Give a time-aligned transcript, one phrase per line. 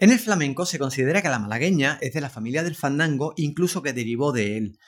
[0.00, 3.82] En el flamenco se considera que la malagueña es de la familia del fandango, incluso
[3.82, 4.78] que derivó de él.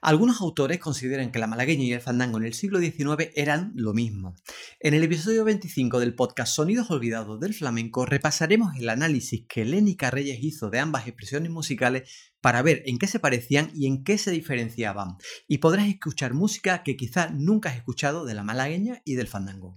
[0.00, 3.92] Algunos autores consideran que la malagueña y el fandango en el siglo XIX eran lo
[3.92, 4.34] mismo.
[4.80, 10.10] En el episodio 25 del podcast Sonidos Olvidados del Flamenco repasaremos el análisis que Lénica
[10.10, 14.16] Reyes hizo de ambas expresiones musicales para ver en qué se parecían y en qué
[14.16, 19.16] se diferenciaban, y podrás escuchar música que quizá nunca has escuchado de la malagueña y
[19.16, 19.76] del fandango.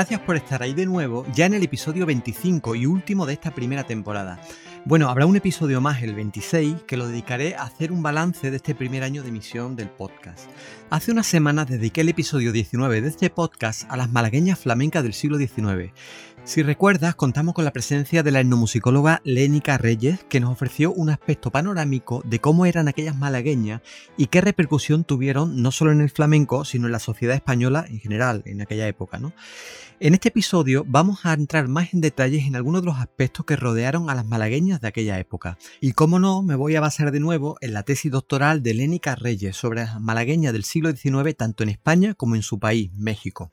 [0.00, 3.50] Gracias por estar ahí de nuevo, ya en el episodio 25 y último de esta
[3.50, 4.40] primera temporada.
[4.86, 8.56] Bueno, habrá un episodio más, el 26, que lo dedicaré a hacer un balance de
[8.56, 10.48] este primer año de emisión del podcast.
[10.88, 15.12] Hace unas semanas dediqué el episodio 19 de este podcast a las malagueñas flamencas del
[15.12, 15.92] siglo XIX.
[16.42, 21.10] Si recuerdas, contamos con la presencia de la etnomusicóloga Lénica Reyes, que nos ofreció un
[21.10, 23.82] aspecto panorámico de cómo eran aquellas malagueñas
[24.16, 28.00] y qué repercusión tuvieron no solo en el flamenco, sino en la sociedad española en
[28.00, 29.18] general, en aquella época.
[29.18, 29.32] ¿no?
[30.02, 33.54] En este episodio vamos a entrar más en detalles en algunos de los aspectos que
[33.54, 35.58] rodearon a las malagueñas de aquella época.
[35.78, 39.14] Y como no, me voy a basar de nuevo en la tesis doctoral de Lénica
[39.14, 43.52] Reyes sobre las malagueñas del siglo XIX tanto en España como en su país, México.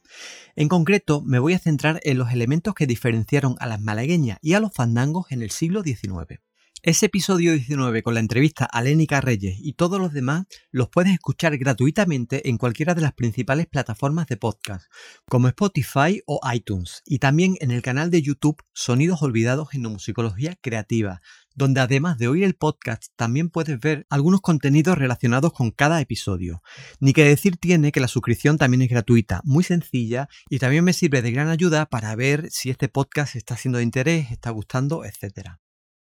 [0.56, 4.54] En concreto, me voy a centrar en los elementos que diferenciaron a las malagueñas y
[4.54, 6.40] a los fandangos en el siglo XIX.
[6.88, 11.12] Ese episodio 19 con la entrevista a Lénica Reyes y todos los demás los puedes
[11.12, 14.90] escuchar gratuitamente en cualquiera de las principales plataformas de podcast,
[15.28, 20.56] como Spotify o iTunes, y también en el canal de YouTube Sonidos Olvidados en Musicología
[20.62, 21.20] Creativa,
[21.56, 26.64] donde además de oír el podcast también puedes ver algunos contenidos relacionados con cada episodio.
[27.02, 30.94] Ni que decir tiene que la suscripción también es gratuita, muy sencilla y también me
[30.94, 35.04] sirve de gran ayuda para ver si este podcast está siendo de interés, está gustando,
[35.04, 35.58] etc.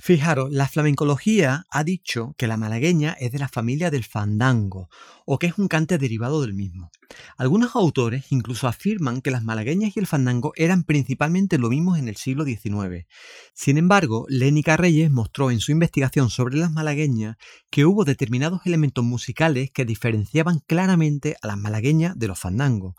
[0.04, 4.90] Fijaros, la flamencología ha dicho que la malagueña es de la familia del fandango,
[5.28, 6.90] o que es un cante derivado del mismo.
[7.38, 12.08] Algunos autores incluso afirman que las malagueñas y el fandango eran principalmente lo mismo en
[12.08, 13.06] el siglo XIX.
[13.54, 17.38] Sin embargo, Lénica Reyes mostró en su investigación sobre las malagueñas
[17.70, 22.96] que hubo determinados elementos musicales que diferenciaban claramente a las malagueñas de los fandangos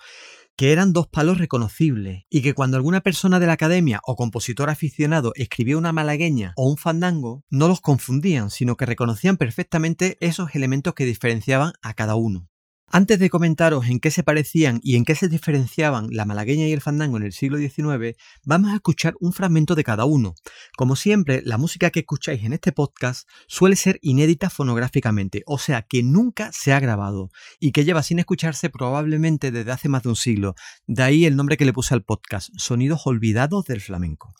[0.63, 4.71] que eran dos palos reconocibles y que cuando alguna persona de la academia o compositor
[4.71, 10.55] aficionado escribía una malagueña o un fandango, no los confundían, sino que reconocían perfectamente esos
[10.55, 12.52] elementos que diferenciaban a cada uno.
[12.95, 16.73] Antes de comentaros en qué se parecían y en qué se diferenciaban la malagueña y
[16.73, 20.35] el fandango en el siglo XIX, vamos a escuchar un fragmento de cada uno.
[20.77, 25.81] Como siempre, la música que escucháis en este podcast suele ser inédita fonográficamente, o sea
[25.81, 30.11] que nunca se ha grabado y que lleva sin escucharse probablemente desde hace más de
[30.11, 30.55] un siglo.
[30.87, 34.35] De ahí el nombre que le puse al podcast, Sonidos Olvidados del Flamenco.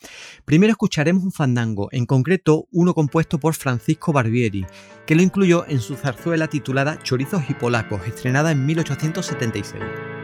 [0.45, 4.67] Primero escucharemos un fandango, en concreto uno compuesto por Francisco Barbieri,
[5.07, 10.22] que lo incluyó en su zarzuela titulada Chorizos y Polacos, estrenada en 1876.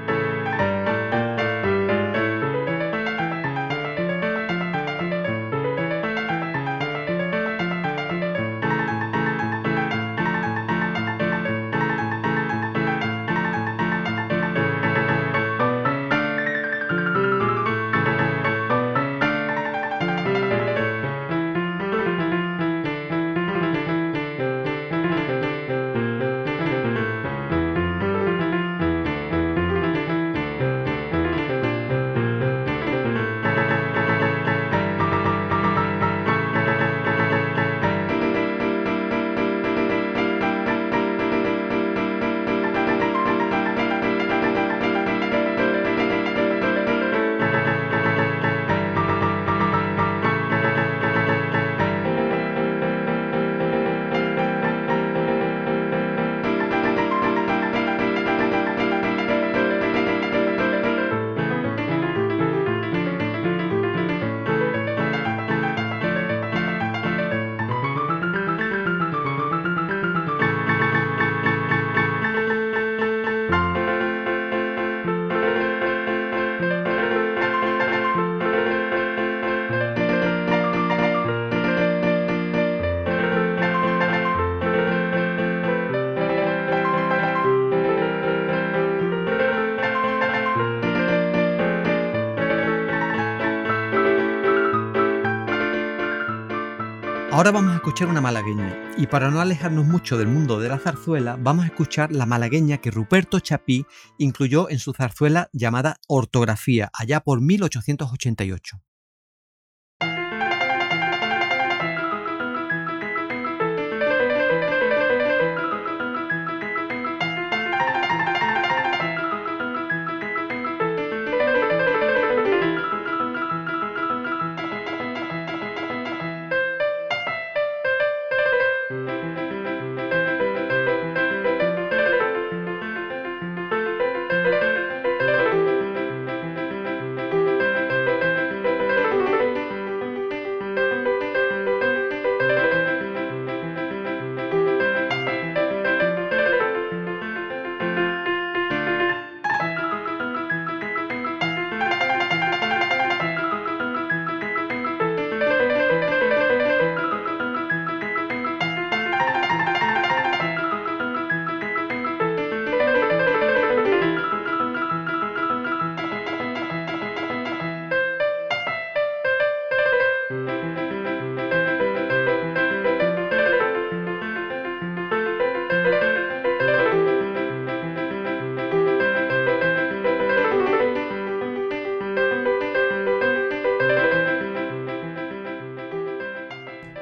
[97.38, 100.80] Ahora vamos a escuchar una malagueña, y para no alejarnos mucho del mundo de la
[100.80, 103.86] zarzuela, vamos a escuchar la malagueña que Ruperto Chapí
[104.18, 108.80] incluyó en su zarzuela llamada Ortografía, allá por 1888.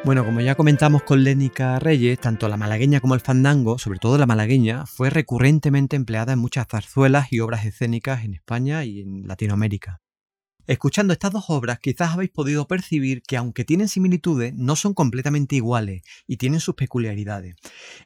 [0.07, 4.17] Bueno, como ya comentamos con Lénica Reyes, tanto la malagueña como el fandango, sobre todo
[4.19, 9.27] la malagueña, fue recurrentemente empleada en muchas zarzuelas y obras escénicas en España y en
[9.27, 10.01] Latinoamérica.
[10.67, 15.55] Escuchando estas dos obras quizás habéis podido percibir que aunque tienen similitudes, no son completamente
[15.55, 17.55] iguales y tienen sus peculiaridades.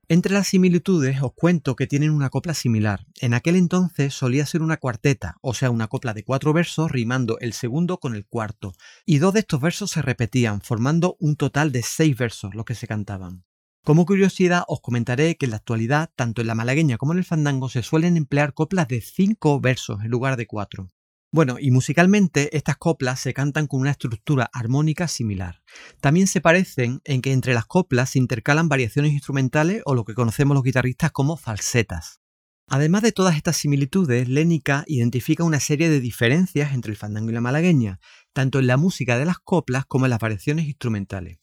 [0.09, 3.07] Entre las similitudes os cuento que tienen una copla similar.
[3.21, 7.39] En aquel entonces solía ser una cuarteta, o sea, una copla de cuatro versos rimando
[7.39, 8.75] el segundo con el cuarto,
[9.07, 12.75] y dos de estos versos se repetían, formando un total de seis versos los que
[12.75, 13.45] se cantaban.
[13.83, 17.25] Como curiosidad os comentaré que en la actualidad, tanto en la malagueña como en el
[17.25, 20.91] fandango, se suelen emplear coplas de cinco versos en lugar de cuatro.
[21.33, 25.63] Bueno, y musicalmente estas coplas se cantan con una estructura armónica similar.
[26.01, 30.15] También se parecen en que entre las coplas se intercalan variaciones instrumentales o lo que
[30.15, 32.21] conocemos los guitarristas como falsetas.
[32.67, 37.35] Además de todas estas similitudes, Lénica identifica una serie de diferencias entre el fandango y
[37.35, 38.01] la malagueña,
[38.33, 41.39] tanto en la música de las coplas como en las variaciones instrumentales.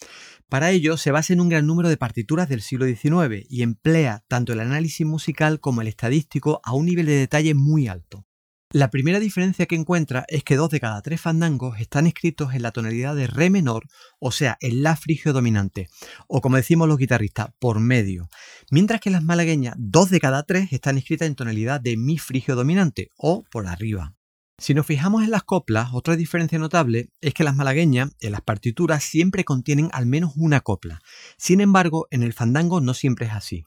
[0.49, 4.23] Para ello se basa en un gran número de partituras del siglo XIX y emplea
[4.27, 8.26] tanto el análisis musical como el estadístico a un nivel de detalle muy alto.
[8.73, 12.63] La primera diferencia que encuentra es que dos de cada tres fandangos están escritos en
[12.63, 13.87] la tonalidad de re menor,
[14.19, 15.87] o sea, en la frigio dominante,
[16.27, 18.27] o como decimos los guitarristas, por medio,
[18.69, 22.57] mientras que las malagueñas dos de cada tres están escritas en tonalidad de mi frigio
[22.57, 24.15] dominante, o por arriba.
[24.59, 28.41] Si nos fijamos en las coplas, otra diferencia notable es que las malagueñas en las
[28.41, 30.99] partituras siempre contienen al menos una copla.
[31.37, 33.63] Sin embargo, en el fandango no siempre es así.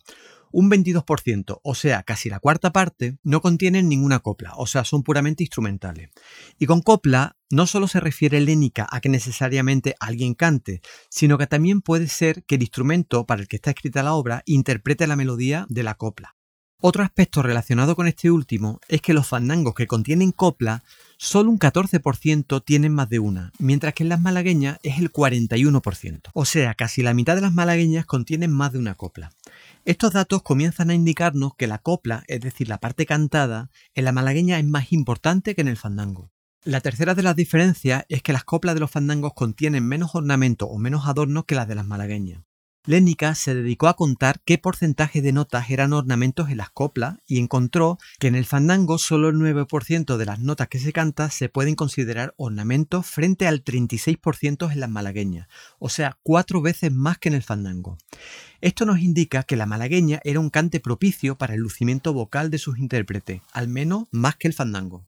[0.52, 5.02] Un 22%, o sea, casi la cuarta parte, no contienen ninguna copla, o sea, son
[5.02, 6.11] puramente instrumentales.
[6.58, 11.46] Y con copla no solo se refiere lénica a que necesariamente alguien cante, sino que
[11.46, 15.17] también puede ser que el instrumento para el que está escrita la obra interprete la
[15.17, 16.36] melodía de la copla.
[16.82, 20.82] Otro aspecto relacionado con este último es que los fandangos que contienen copla,
[21.19, 26.31] solo un 14% tienen más de una, mientras que en las malagueñas es el 41%.
[26.32, 29.31] O sea, casi la mitad de las malagueñas contienen más de una copla.
[29.87, 34.13] Estos datos comienzan a indicarnos que la copla, es decir, la parte cantada, en la
[34.13, 36.31] malagueña es más importante que en el fandango.
[36.63, 40.67] La tercera de las diferencias es que las coplas de los fandangos contienen menos ornamento
[40.67, 42.44] o menos adornos que las de las malagueñas.
[42.87, 47.39] Lénica se dedicó a contar qué porcentaje de notas eran ornamentos en las coplas y
[47.39, 51.51] encontró que en el fandango solo el 9% de las notas que se canta se
[51.51, 55.46] pueden considerar ornamentos frente al 36% en las malagueñas,
[55.79, 57.99] o sea, cuatro veces más que en el fandango.
[58.63, 62.58] Esto nos indica que la malagueña era un cante propicio para el lucimiento vocal de
[62.58, 65.05] sus intérpretes, al menos más que el fandango.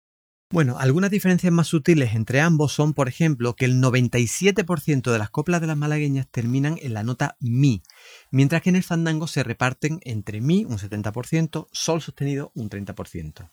[0.52, 5.30] Bueno, algunas diferencias más sutiles entre ambos son, por ejemplo, que el 97% de las
[5.30, 7.82] coplas de las malagueñas terminan en la nota mi,
[8.30, 13.50] mientras que en el fandango se reparten entre mi un 70%, sol sostenido un 30%.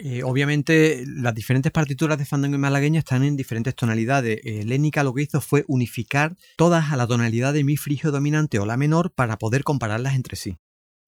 [0.00, 4.40] Eh, obviamente las diferentes partituras de fandango y malagueña están en diferentes tonalidades.
[4.42, 8.58] Eh, Lénica lo que hizo fue unificar todas a la tonalidad de mi frigio dominante
[8.58, 10.56] o la menor para poder compararlas entre sí.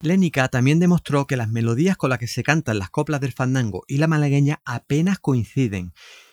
[0.02, 3.84] Lénica también demostró que las melodías con las que se cantan las coplas del fandango
[3.86, 5.92] y la malagueña apenas coinciden,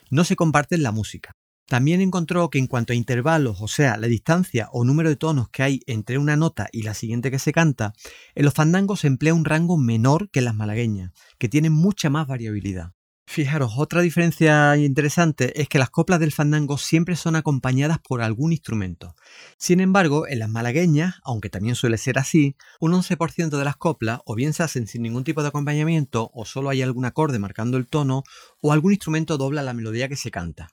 [0.09, 1.35] no se comparten la música.
[1.67, 5.49] También encontró que en cuanto a intervalos, o sea, la distancia o número de tonos
[5.49, 7.91] que hay entre una nota y la siguiente que se canta,
[8.35, 12.09] en los fandangos se emplea un rango menor que en las malagueñas, que tienen mucha
[12.09, 12.93] más variabilidad.
[13.29, 18.53] Fijaros, otra diferencia interesante es que las coplas del fandango siempre son acompañadas por algún
[18.53, 19.15] instrumento.
[19.57, 24.21] Sin embargo, en las malagueñas, aunque también suele ser así, un 11% de las coplas
[24.25, 27.75] o bien se hacen sin ningún tipo de acompañamiento o solo hay algún acorde marcando
[27.75, 28.23] el tono
[28.61, 30.69] o algún instrumento dobla la melodía que se canta.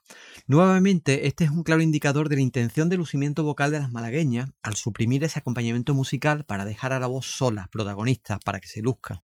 [0.46, 4.50] Nuevamente, este es un claro indicador de la intención de lucimiento vocal de las malagueñas
[4.62, 8.80] al suprimir ese acompañamiento musical para dejar a la voz sola, protagonista, para que se
[8.80, 9.24] luzca.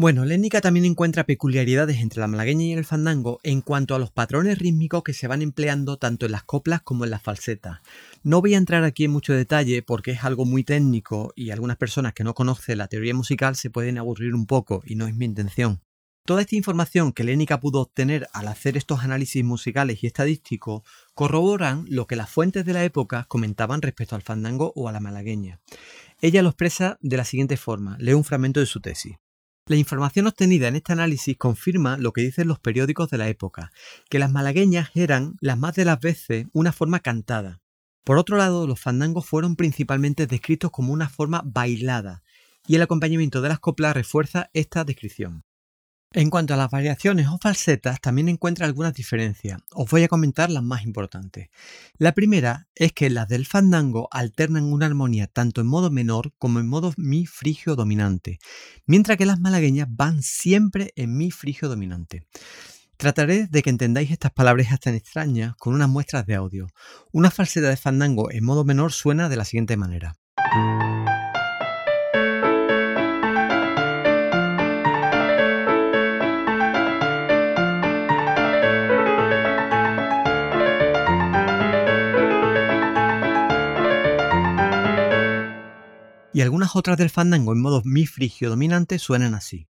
[0.00, 4.12] Bueno, Lénica también encuentra peculiaridades entre la malagueña y el fandango en cuanto a los
[4.12, 7.80] patrones rítmicos que se van empleando tanto en las coplas como en las falsetas.
[8.22, 11.78] No voy a entrar aquí en mucho detalle porque es algo muy técnico y algunas
[11.78, 15.16] personas que no conocen la teoría musical se pueden aburrir un poco y no es
[15.16, 15.80] mi intención.
[16.24, 20.82] Toda esta información que Lénica pudo obtener al hacer estos análisis musicales y estadísticos
[21.14, 25.00] corroboran lo que las fuentes de la época comentaban respecto al fandango o a la
[25.00, 25.58] malagueña.
[26.20, 29.16] Ella lo expresa de la siguiente forma, leo un fragmento de su tesis.
[29.68, 33.70] La información obtenida en este análisis confirma lo que dicen los periódicos de la época,
[34.08, 37.60] que las malagueñas eran, las más de las veces, una forma cantada.
[38.02, 42.22] Por otro lado, los fandangos fueron principalmente descritos como una forma bailada,
[42.66, 45.44] y el acompañamiento de las coplas refuerza esta descripción.
[46.14, 49.60] En cuanto a las variaciones o falsetas, también encuentra algunas diferencias.
[49.72, 51.50] Os voy a comentar las más importantes.
[51.98, 56.60] La primera es que las del fandango alternan una armonía tanto en modo menor como
[56.60, 58.38] en modo mi frigio dominante,
[58.86, 62.26] mientras que las malagueñas van siempre en mi frigio dominante.
[62.96, 66.68] Trataré de que entendáis estas palabras tan extrañas con unas muestras de audio.
[67.12, 70.16] Una falseta de fandango en modo menor suena de la siguiente manera.
[86.38, 89.66] Y algunas otras del fandango en modo mi frigio dominante suenan así.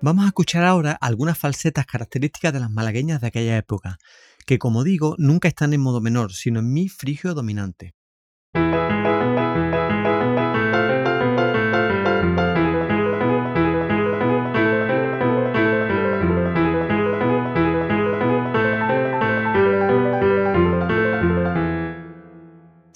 [0.00, 3.98] Vamos a escuchar ahora algunas falsetas características de las malagueñas de aquella época,
[4.46, 7.94] que como digo nunca están en modo menor, sino en mi frigio dominante.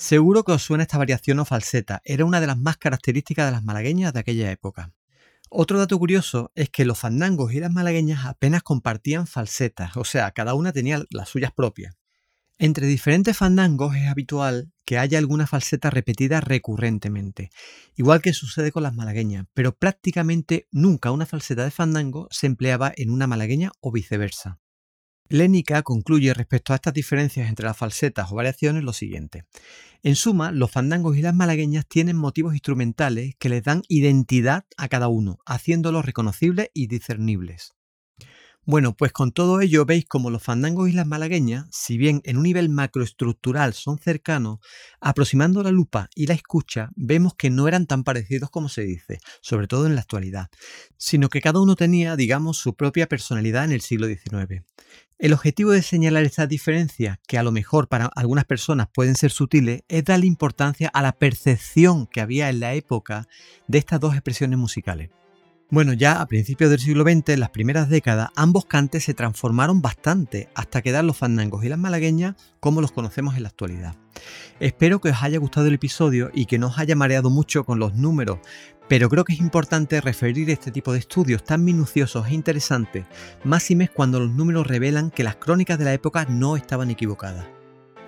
[0.06, 3.50] Seguro que os suena esta variación o falseta, era una de las más características de
[3.50, 4.92] las malagueñas de aquella época.
[5.50, 10.30] Otro dato curioso es que los fandangos y las malagueñas apenas compartían falsetas, o sea,
[10.30, 11.96] cada una tenía las suyas propias.
[12.56, 17.50] Entre diferentes fandangos es habitual que haya alguna falseta repetida recurrentemente,
[17.96, 22.92] igual que sucede con las malagueñas, pero prácticamente nunca una falseta de fandango se empleaba
[22.96, 24.60] en una malagueña o viceversa.
[25.28, 29.44] Lénica concluye respecto a estas diferencias entre las falsetas o variaciones lo siguiente.
[30.02, 34.88] En suma, los fandangos y las malagueñas tienen motivos instrumentales que les dan identidad a
[34.88, 37.76] cada uno, haciéndolos reconocibles y discernibles.
[38.68, 42.36] Bueno, pues con todo ello veis como los fandangos y las malagueñas, si bien en
[42.36, 44.58] un nivel macroestructural son cercanos,
[45.00, 49.20] aproximando la lupa y la escucha, vemos que no eran tan parecidos como se dice,
[49.40, 50.48] sobre todo en la actualidad,
[50.96, 54.64] sino que cada uno tenía, digamos, su propia personalidad en el siglo XIX.
[55.18, 59.30] El objetivo de señalar estas diferencias, que a lo mejor para algunas personas pueden ser
[59.30, 63.26] sutiles, es darle importancia a la percepción que había en la época
[63.66, 65.08] de estas dos expresiones musicales.
[65.68, 69.82] Bueno, ya a principios del siglo XX, en las primeras décadas, ambos cantes se transformaron
[69.82, 73.96] bastante hasta quedar los fandangos y las malagueñas como los conocemos en la actualidad.
[74.60, 77.80] Espero que os haya gustado el episodio y que no os haya mareado mucho con
[77.80, 78.38] los números,
[78.88, 83.04] pero creo que es importante referir este tipo de estudios tan minuciosos e interesantes,
[83.42, 87.55] más cuando los números revelan que las crónicas de la época no estaban equivocadas.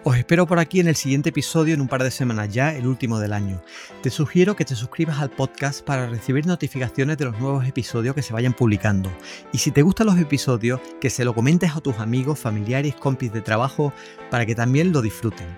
[0.05, 2.87] Os espero por aquí en el siguiente episodio en un par de semanas ya, el
[2.87, 3.61] último del año.
[4.01, 8.23] Te sugiero que te suscribas al podcast para recibir notificaciones de los nuevos episodios que
[8.23, 9.11] se vayan publicando.
[9.53, 13.33] Y si te gustan los episodios, que se lo comentes a tus amigos, familiares, compis
[13.33, 13.93] de trabajo,
[14.31, 15.49] para que también lo disfruten.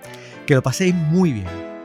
[0.47, 1.80] Que lo paséis muy bien.